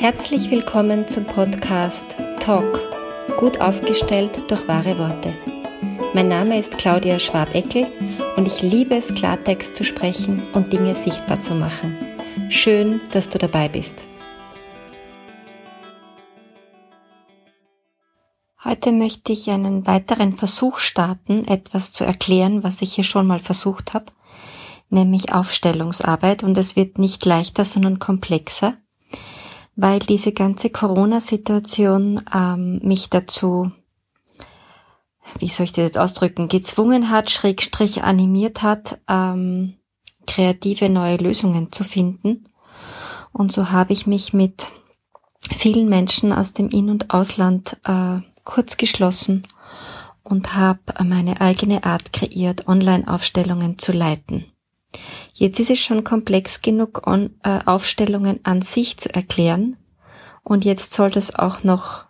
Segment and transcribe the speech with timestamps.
[0.00, 2.06] Herzlich willkommen zum Podcast
[2.38, 2.78] Talk,
[3.36, 5.34] gut aufgestellt durch wahre Worte.
[6.14, 7.88] Mein Name ist Claudia Schwabeckel
[8.36, 11.98] und ich liebe es, Klartext zu sprechen und Dinge sichtbar zu machen.
[12.48, 13.96] Schön, dass du dabei bist.
[18.62, 23.40] Heute möchte ich einen weiteren Versuch starten, etwas zu erklären, was ich hier schon mal
[23.40, 24.12] versucht habe,
[24.90, 28.76] nämlich Aufstellungsarbeit und es wird nicht leichter, sondern komplexer
[29.80, 33.70] weil diese ganze Corona-Situation ähm, mich dazu,
[35.38, 39.74] wie soll ich das jetzt ausdrücken, gezwungen hat, schrägstrich animiert hat, ähm,
[40.26, 42.48] kreative neue Lösungen zu finden.
[43.32, 44.72] Und so habe ich mich mit
[45.54, 49.46] vielen Menschen aus dem In- und Ausland äh, kurz geschlossen
[50.24, 54.46] und habe meine eigene Art kreiert, Online-Aufstellungen zu leiten.
[55.38, 59.76] Jetzt ist es schon komplex genug, on, äh, Aufstellungen an sich zu erklären.
[60.42, 62.06] Und jetzt soll das auch noch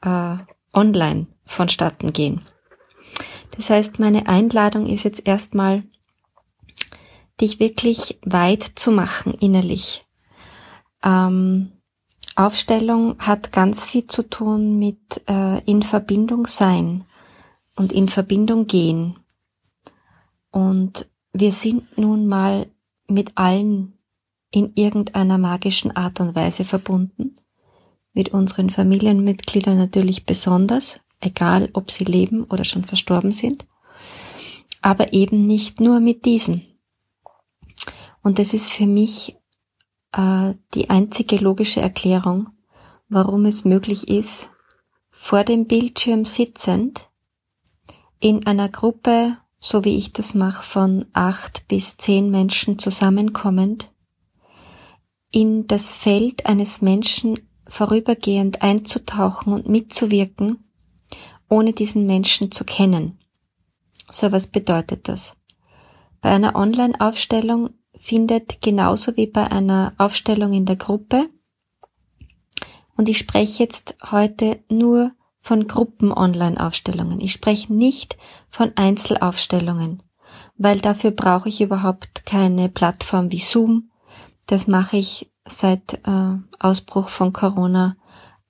[0.00, 0.36] äh,
[0.72, 2.42] online vonstatten gehen.
[3.50, 5.82] Das heißt, meine Einladung ist jetzt erstmal,
[7.40, 10.06] dich wirklich weit zu machen innerlich.
[11.02, 11.72] Ähm,
[12.36, 17.06] Aufstellung hat ganz viel zu tun mit äh, in Verbindung sein
[17.74, 19.18] und in Verbindung gehen.
[20.52, 21.08] Und
[21.40, 22.68] wir sind nun mal
[23.06, 23.94] mit allen
[24.50, 27.36] in irgendeiner magischen Art und Weise verbunden,
[28.12, 33.66] mit unseren Familienmitgliedern natürlich besonders, egal ob sie leben oder schon verstorben sind,
[34.80, 36.62] aber eben nicht nur mit diesen.
[38.22, 39.36] Und das ist für mich
[40.12, 42.48] äh, die einzige logische Erklärung,
[43.08, 44.50] warum es möglich ist,
[45.10, 47.08] vor dem Bildschirm sitzend
[48.20, 53.90] in einer Gruppe so wie ich das mache, von acht bis zehn Menschen zusammenkommend,
[55.30, 60.64] in das Feld eines Menschen vorübergehend einzutauchen und mitzuwirken,
[61.48, 63.18] ohne diesen Menschen zu kennen.
[64.10, 65.34] So was bedeutet das?
[66.20, 71.28] Bei einer Online-Aufstellung findet genauso wie bei einer Aufstellung in der Gruppe,
[72.96, 75.12] und ich spreche jetzt heute nur
[75.48, 77.22] von Gruppen-Online-Aufstellungen.
[77.22, 78.18] Ich spreche nicht
[78.50, 80.02] von Einzelaufstellungen,
[80.58, 83.90] weil dafür brauche ich überhaupt keine Plattform wie Zoom.
[84.46, 87.96] Das mache ich seit äh, Ausbruch von Corona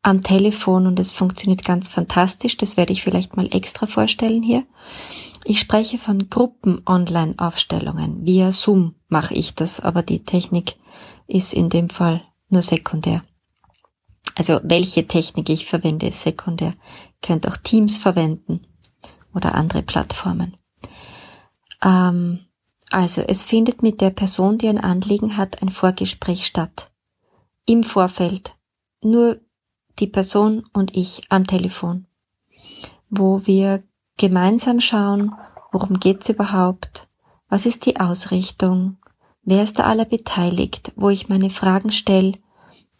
[0.02, 2.56] am Telefon und es funktioniert ganz fantastisch.
[2.56, 4.64] Das werde ich vielleicht mal extra vorstellen hier.
[5.44, 8.26] Ich spreche von Gruppen-Online-Aufstellungen.
[8.26, 10.74] Via Zoom mache ich das, aber die Technik
[11.28, 13.22] ist in dem Fall nur sekundär.
[14.34, 16.68] Also welche Technik ich verwende, ist sekundär.
[16.68, 16.74] Ihr
[17.22, 18.66] könnt auch Teams verwenden
[19.34, 20.56] oder andere Plattformen.
[21.82, 22.40] Ähm,
[22.90, 26.90] also es findet mit der Person, die ein Anliegen hat, ein Vorgespräch statt.
[27.66, 28.54] Im Vorfeld.
[29.02, 29.40] Nur
[29.98, 32.06] die Person und ich am Telefon.
[33.10, 33.82] Wo wir
[34.16, 35.34] gemeinsam schauen,
[35.72, 37.08] worum geht's überhaupt,
[37.48, 38.98] was ist die Ausrichtung,
[39.42, 42.34] wer ist da aller beteiligt, wo ich meine Fragen stelle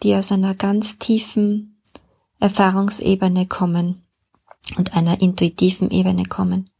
[0.02, 1.80] die aus einer ganz tiefen
[2.40, 4.02] Erfahrungsebene kommen
[4.76, 6.70] und einer intuitiven Ebene kommen.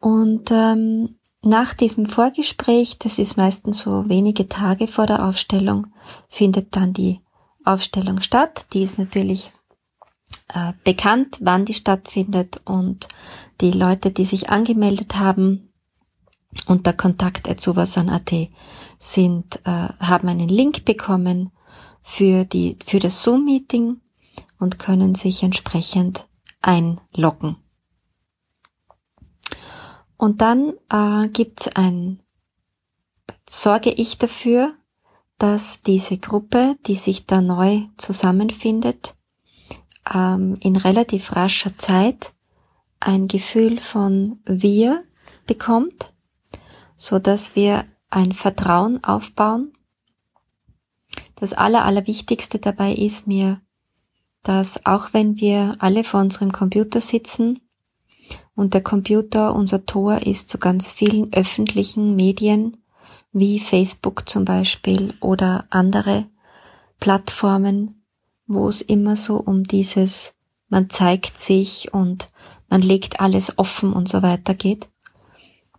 [0.00, 5.88] Und ähm, nach diesem Vorgespräch, das ist meistens so wenige Tage vor der Aufstellung,
[6.28, 7.20] findet dann die
[7.64, 8.66] Aufstellung statt.
[8.72, 9.52] Die ist natürlich
[10.48, 13.08] äh, bekannt, wann die stattfindet und
[13.60, 15.72] die Leute, die sich angemeldet haben
[16.66, 18.32] unter kontakt.sovasan.at
[18.98, 21.50] sind, äh, haben einen Link bekommen
[22.02, 24.00] für die, für das Zoom-Meeting
[24.58, 26.26] und können sich entsprechend
[26.60, 27.56] einloggen.
[30.16, 32.20] Und dann äh, gibt es ein,
[33.48, 34.74] sorge ich dafür,
[35.38, 39.16] dass diese Gruppe, die sich da neu zusammenfindet,
[40.14, 42.32] ähm, in relativ rascher Zeit
[43.00, 45.02] ein Gefühl von wir
[45.46, 46.12] bekommt,
[46.96, 49.72] so dass wir ein Vertrauen aufbauen
[51.42, 53.60] das Aller, Allerwichtigste dabei ist mir,
[54.44, 57.58] dass auch wenn wir alle vor unserem Computer sitzen
[58.54, 62.76] und der Computer unser Tor ist zu ganz vielen öffentlichen Medien,
[63.32, 66.26] wie Facebook zum Beispiel oder andere
[67.00, 68.04] Plattformen,
[68.46, 70.34] wo es immer so um dieses
[70.68, 72.30] man zeigt sich und
[72.68, 74.88] man legt alles offen und so weiter geht,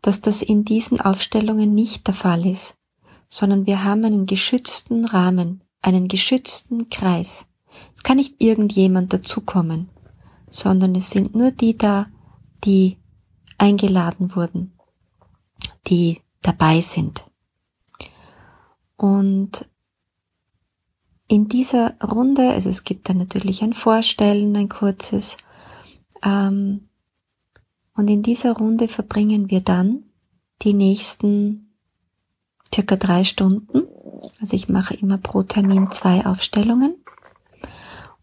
[0.01, 2.75] dass das in diesen Aufstellungen nicht der Fall ist
[3.33, 7.47] sondern wir haben einen geschützten Rahmen, einen geschützten Kreis.
[7.95, 9.89] Es kann nicht irgendjemand dazukommen,
[10.51, 12.05] sondern es sind nur die da,
[12.63, 12.99] die
[13.57, 14.77] eingeladen wurden,
[15.87, 17.25] die dabei sind.
[18.97, 19.67] Und
[21.27, 25.37] in dieser Runde, also es gibt dann natürlich ein Vorstellen, ein kurzes,
[26.21, 26.87] ähm,
[27.95, 30.03] und in dieser Runde verbringen wir dann
[30.61, 31.72] die nächsten
[32.73, 33.83] circa drei Stunden.
[34.41, 36.95] Also ich mache immer pro Termin zwei Aufstellungen.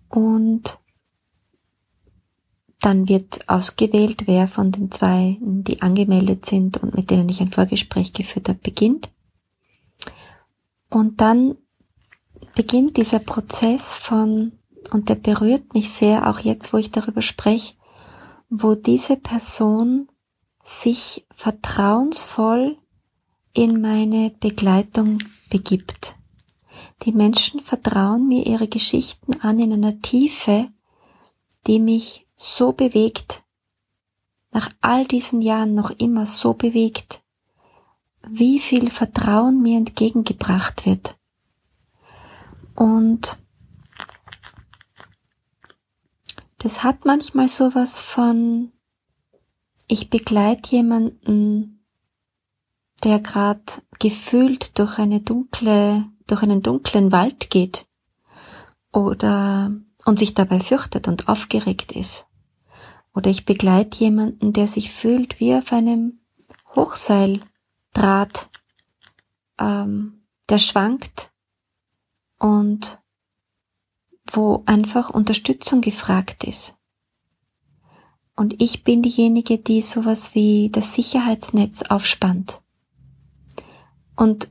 [0.08, 0.78] Und
[2.80, 7.52] dann wird ausgewählt, wer von den zwei, die angemeldet sind und mit denen ich ein
[7.52, 9.10] Vorgespräch geführt habe, beginnt.
[10.88, 11.56] Und dann
[12.54, 14.52] beginnt dieser Prozess von,
[14.90, 17.74] und der berührt mich sehr, auch jetzt, wo ich darüber spreche,
[18.48, 20.08] wo diese Person
[20.64, 22.79] sich vertrauensvoll
[23.52, 25.18] in meine Begleitung
[25.48, 26.14] begibt.
[27.02, 30.68] Die Menschen vertrauen mir ihre Geschichten an in einer Tiefe,
[31.66, 33.42] die mich so bewegt,
[34.52, 37.22] nach all diesen Jahren noch immer so bewegt,
[38.26, 41.16] wie viel Vertrauen mir entgegengebracht wird.
[42.74, 43.38] Und
[46.58, 48.72] das hat manchmal sowas von,
[49.86, 51.79] ich begleite jemanden,
[53.00, 53.62] der gerade
[53.98, 57.86] gefühlt durch eine dunkle, durch einen dunklen Wald geht
[58.92, 59.72] oder
[60.04, 62.26] und sich dabei fürchtet und aufgeregt ist.
[63.14, 66.20] Oder ich begleite jemanden, der sich fühlt wie auf einem
[66.74, 68.48] Hochseildraht,
[69.58, 71.30] ähm, der schwankt
[72.38, 73.00] und
[74.32, 76.74] wo einfach Unterstützung gefragt ist.
[78.36, 82.62] Und ich bin diejenige, die sowas wie das Sicherheitsnetz aufspannt.
[84.20, 84.50] Und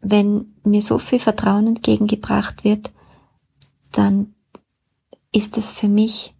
[0.00, 2.92] wenn mir so viel Vertrauen entgegengebracht wird,
[3.90, 4.36] dann
[5.32, 6.32] ist es für mich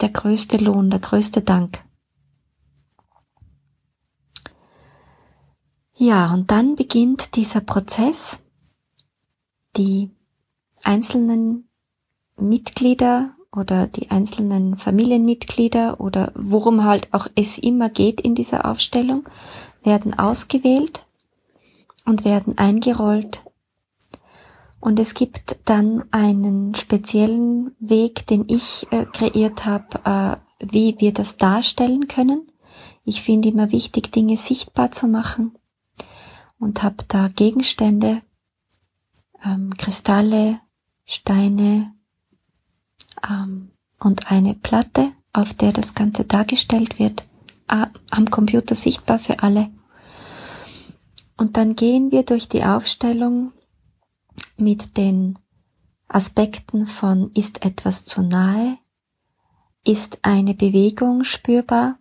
[0.00, 1.84] der größte Lohn, der größte Dank.
[5.94, 8.40] Ja, und dann beginnt dieser Prozess,
[9.76, 10.10] die
[10.82, 11.68] einzelnen
[12.36, 19.28] Mitglieder oder die einzelnen Familienmitglieder oder worum halt auch es immer geht in dieser Aufstellung,
[19.88, 21.06] werden ausgewählt
[22.04, 23.42] und werden eingerollt.
[24.80, 30.36] Und es gibt dann einen speziellen Weg, den ich äh, kreiert habe, äh,
[30.72, 32.52] wie wir das darstellen können.
[33.04, 35.56] Ich finde immer wichtig, Dinge sichtbar zu machen
[36.60, 38.20] und habe da Gegenstände,
[39.42, 40.60] ähm, Kristalle,
[41.06, 41.94] Steine
[43.28, 47.24] ähm, und eine Platte, auf der das Ganze dargestellt wird,
[47.68, 49.70] am Computer sichtbar für alle.
[51.38, 53.52] Und dann gehen wir durch die Aufstellung
[54.56, 55.38] mit den
[56.08, 58.76] Aspekten von ist etwas zu nahe,
[59.86, 61.98] ist eine Bewegung spürbar.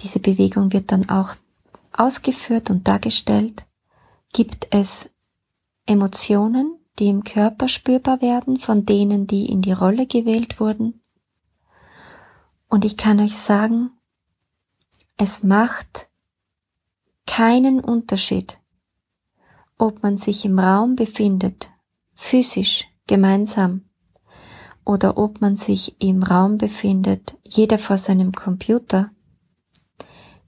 [0.00, 1.36] Diese Bewegung wird dann auch
[1.92, 3.64] ausgeführt und dargestellt.
[4.32, 5.08] Gibt es
[5.86, 11.00] Emotionen, die im Körper spürbar werden von denen, die in die Rolle gewählt wurden.
[12.68, 13.90] Und ich kann euch sagen,
[15.16, 16.08] es macht
[17.26, 18.58] keinen Unterschied,
[19.78, 21.70] ob man sich im Raum befindet,
[22.14, 23.82] physisch, gemeinsam,
[24.84, 29.10] oder ob man sich im Raum befindet, jeder vor seinem Computer.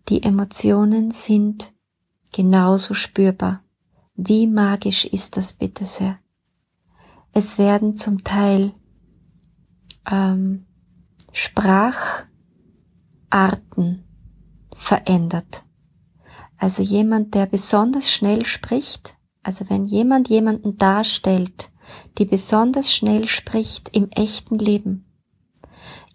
[0.09, 1.73] Die Emotionen sind
[2.33, 3.63] genauso spürbar.
[4.15, 6.19] Wie magisch ist das bitte sehr?
[7.33, 8.73] Es werden zum Teil
[10.11, 10.67] ähm,
[11.33, 12.29] Spracharten
[14.75, 15.65] verändert.
[16.59, 21.71] Also jemand, der besonders schnell spricht, also wenn jemand jemanden darstellt,
[22.19, 25.05] die besonders schnell spricht im echten Leben,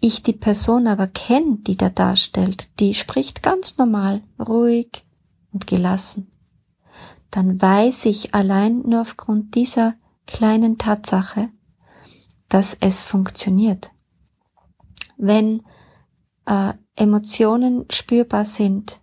[0.00, 5.04] ich die Person aber kenne, die da darstellt, die spricht ganz normal, ruhig
[5.50, 6.30] und gelassen,
[7.30, 9.94] dann weiß ich allein nur aufgrund dieser
[10.26, 11.48] kleinen Tatsache,
[12.50, 13.90] dass es funktioniert.
[15.16, 15.62] Wenn
[16.44, 19.00] äh, Emotionen spürbar sind,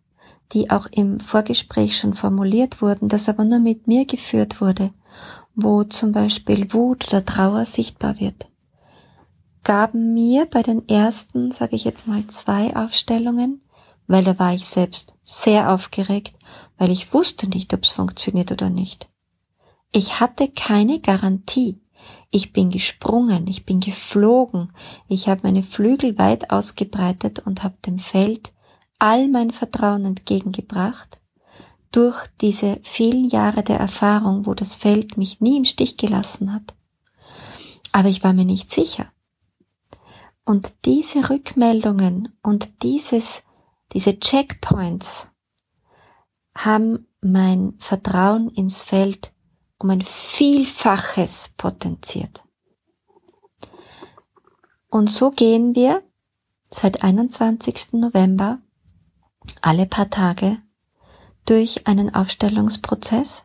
[0.53, 4.91] die auch im Vorgespräch schon formuliert wurden, das aber nur mit mir geführt wurde,
[5.55, 8.48] wo zum Beispiel Wut oder Trauer sichtbar wird,
[9.63, 13.62] gaben mir bei den ersten, sage ich jetzt mal, zwei Aufstellungen,
[14.08, 16.34] weil da war ich selbst sehr aufgeregt,
[16.77, 19.08] weil ich wusste nicht, ob es funktioniert oder nicht.
[19.91, 21.79] Ich hatte keine Garantie.
[22.31, 24.72] Ich bin gesprungen, ich bin geflogen,
[25.08, 28.51] ich habe meine Flügel weit ausgebreitet und habe dem Feld
[29.01, 31.20] all mein Vertrauen entgegengebracht,
[31.91, 36.75] durch diese vielen Jahre der Erfahrung, wo das Feld mich nie im Stich gelassen hat.
[37.91, 39.12] Aber ich war mir nicht sicher.
[40.46, 43.41] Und diese Rückmeldungen und dieses,
[43.91, 45.29] diese Checkpoints
[46.55, 49.34] haben mein Vertrauen ins Feld
[49.79, 52.43] um ein Vielfaches potenziert.
[54.89, 56.03] Und so gehen wir
[56.70, 57.93] seit 21.
[57.93, 58.60] November
[59.62, 60.58] alle paar Tage
[61.46, 63.44] durch einen Aufstellungsprozess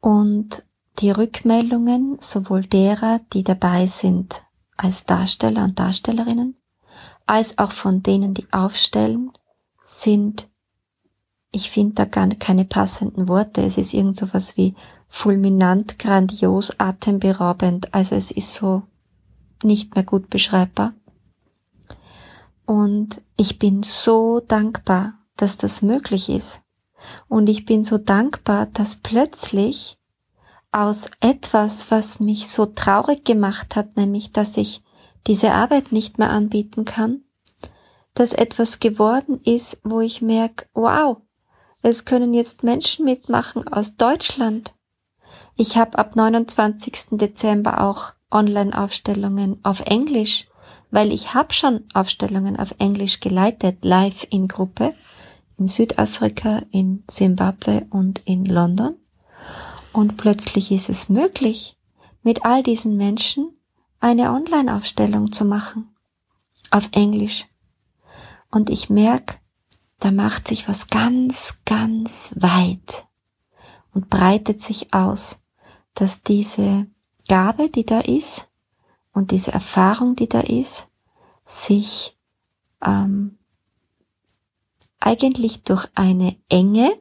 [0.00, 0.62] und
[0.98, 4.42] die Rückmeldungen sowohl derer, die dabei sind
[4.76, 6.56] als Darsteller und Darstellerinnen,
[7.26, 9.30] als auch von denen, die aufstellen,
[9.84, 10.48] sind,
[11.50, 13.62] ich finde da gar keine passenden Worte.
[13.62, 14.74] Es ist irgend so was wie
[15.08, 17.92] fulminant, grandios, atemberaubend.
[17.94, 18.82] Also es ist so
[19.62, 20.94] nicht mehr gut beschreibbar.
[22.66, 26.62] Und ich bin so dankbar, dass das möglich ist.
[27.28, 29.98] Und ich bin so dankbar, dass plötzlich
[30.70, 34.82] aus etwas, was mich so traurig gemacht hat, nämlich dass ich
[35.26, 37.22] diese Arbeit nicht mehr anbieten kann,
[38.14, 41.18] dass etwas geworden ist, wo ich merke, wow,
[41.82, 44.74] es können jetzt Menschen mitmachen aus Deutschland.
[45.56, 47.18] Ich habe ab 29.
[47.18, 50.48] Dezember auch Online-Aufstellungen auf Englisch,
[50.92, 54.94] weil ich habe schon Aufstellungen auf Englisch geleitet, live in Gruppe,
[55.58, 58.94] in Südafrika, in Zimbabwe und in London.
[59.92, 61.78] Und plötzlich ist es möglich,
[62.22, 63.56] mit all diesen Menschen
[64.00, 65.88] eine Online-Aufstellung zu machen.
[66.70, 67.46] Auf Englisch.
[68.50, 69.36] Und ich merke,
[69.98, 73.06] da macht sich was ganz, ganz weit
[73.94, 75.38] und breitet sich aus,
[75.94, 76.86] dass diese
[77.28, 78.46] Gabe, die da ist,
[79.12, 80.86] und diese Erfahrung, die da ist,
[81.46, 82.16] sich
[82.84, 83.38] ähm,
[85.00, 86.92] eigentlich durch eine Enge,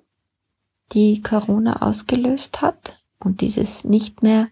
[0.91, 4.47] die Corona ausgelöst hat, und dieses nicht mehr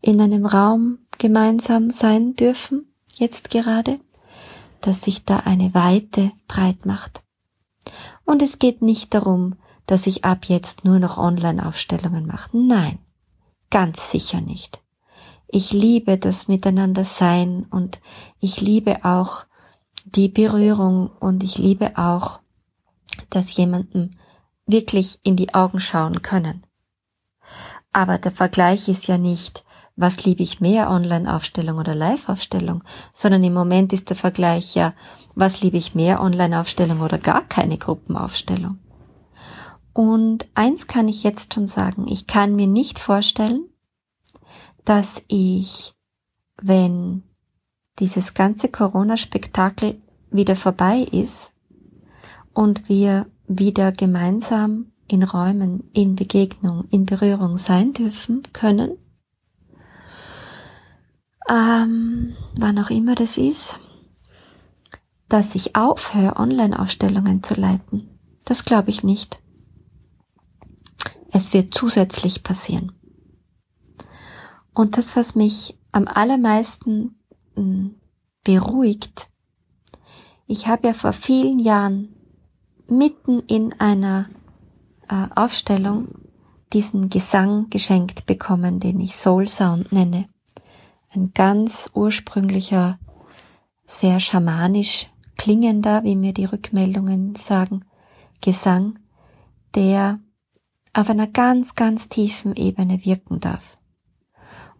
[0.00, 4.00] in einem Raum gemeinsam sein dürfen, jetzt gerade,
[4.80, 7.22] dass sich da eine Weite breit macht.
[8.24, 9.54] Und es geht nicht darum,
[9.86, 12.56] dass ich ab jetzt nur noch Online-Aufstellungen mache.
[12.56, 12.98] Nein,
[13.70, 14.81] ganz sicher nicht.
[15.54, 18.00] Ich liebe das Miteinander sein und
[18.40, 19.44] ich liebe auch
[20.06, 22.40] die Berührung und ich liebe auch,
[23.28, 24.12] dass jemandem
[24.64, 26.64] wirklich in die Augen schauen können.
[27.92, 29.62] Aber der Vergleich ist ja nicht,
[29.94, 32.82] was liebe ich mehr, Online-Aufstellung oder Live-Aufstellung,
[33.12, 34.94] sondern im Moment ist der Vergleich ja,
[35.34, 38.78] was liebe ich mehr, Online-Aufstellung oder gar keine Gruppenaufstellung.
[39.92, 43.68] Und eins kann ich jetzt schon sagen, ich kann mir nicht vorstellen,
[44.84, 45.94] dass ich,
[46.60, 47.22] wenn
[47.98, 51.52] dieses ganze Corona-Spektakel wieder vorbei ist
[52.52, 58.96] und wir wieder gemeinsam in Räumen, in Begegnung, in Berührung sein dürfen können,
[61.48, 63.78] ähm, wann auch immer das ist,
[65.28, 68.08] dass ich aufhöre, Online-Aufstellungen zu leiten.
[68.44, 69.38] Das glaube ich nicht.
[71.30, 72.92] Es wird zusätzlich passieren.
[74.74, 77.16] Und das, was mich am allermeisten
[77.54, 77.96] hm,
[78.44, 79.28] beruhigt,
[80.46, 82.14] ich habe ja vor vielen Jahren
[82.88, 84.28] mitten in einer
[85.08, 86.08] äh, Aufstellung
[86.72, 90.26] diesen Gesang geschenkt bekommen, den ich Soul Sound nenne.
[91.14, 92.98] Ein ganz ursprünglicher,
[93.84, 97.84] sehr schamanisch klingender, wie mir die Rückmeldungen sagen,
[98.40, 98.98] Gesang,
[99.74, 100.18] der
[100.92, 103.78] auf einer ganz, ganz tiefen Ebene wirken darf.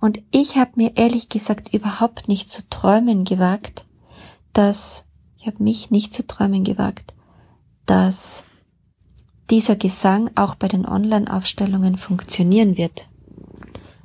[0.03, 3.87] Und ich habe mir ehrlich gesagt überhaupt nicht zu träumen gewagt,
[4.53, 5.05] dass,
[5.39, 7.15] ich habe mich nicht zu träumen gewagt,
[7.87, 8.43] dass
[9.49, 13.07] dieser Gesang auch bei den Online-Aufstellungen funktionieren wird.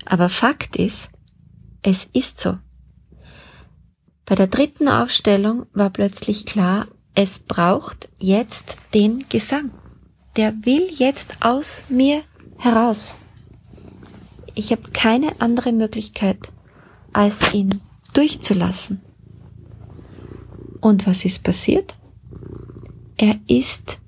[0.05, 1.09] Aber Fakt ist,
[1.81, 2.59] es ist so.
[4.23, 6.85] Bei der dritten Aufstellung war plötzlich klar,
[7.15, 9.71] es braucht jetzt den Gesang.
[10.35, 12.21] Der will jetzt aus mir
[12.59, 13.15] heraus.
[14.57, 16.51] Ich habe keine andere Möglichkeit,
[17.13, 17.79] als ihn
[18.13, 19.03] durchzulassen.
[20.81, 21.95] Und was ist passiert?
[23.17, 23.99] Er ist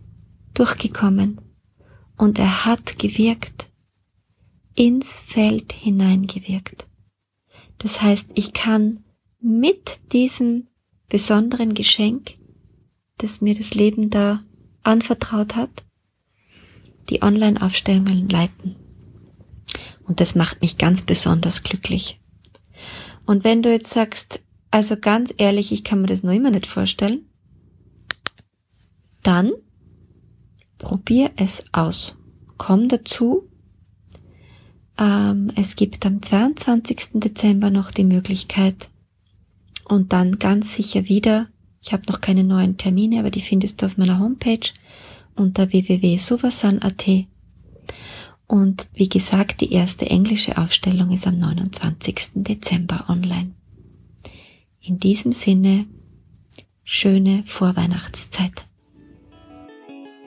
[0.56, 1.40] durchgekommen
[2.18, 3.70] und er hat gewirkt,
[4.74, 6.88] ins Feld hineingewirkt.
[7.78, 9.04] Das heißt, ich kann
[9.40, 10.68] mit diesem
[11.10, 12.40] besonderen Geschenk,
[13.20, 14.44] das mir das Leben da
[14.82, 15.86] anvertraut hat,
[17.12, 18.89] die Online-Aufstellungen leiten.
[20.10, 22.20] Und das macht mich ganz besonders glücklich.
[23.28, 26.66] Und wenn du jetzt sagst, also ganz ehrlich, ich kann mir das noch immer nicht
[26.66, 27.30] vorstellen,
[29.22, 29.52] dann
[30.80, 32.18] probier es aus.
[32.58, 33.48] Komm dazu.
[34.98, 37.20] Ähm, es gibt am 22.
[37.20, 38.90] Dezember noch die Möglichkeit
[39.86, 41.50] und dann ganz sicher wieder.
[41.84, 44.72] Ich habe noch keine neuen Termine, aber die findest du auf meiner Homepage
[45.36, 47.28] unter www.sovasan.at
[48.50, 52.32] Und wie gesagt, die erste englische Aufstellung ist am 29.
[52.34, 53.52] Dezember online.
[54.82, 55.86] In diesem Sinne,
[56.84, 58.66] schöne Vorweihnachtszeit.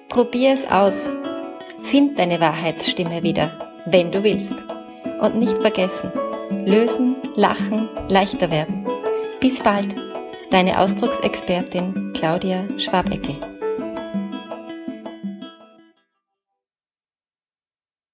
[0.09, 1.11] Probier es aus.
[1.83, 4.55] Find deine Wahrheitsstimme wieder, wenn du willst.
[5.21, 6.13] Und nicht vergessen,
[6.65, 8.87] lösen, lachen, leichter werden.
[9.41, 9.97] Bis bald,
[10.53, 13.52] deine Ausdrucksexpertin Claudia Schwabeckel.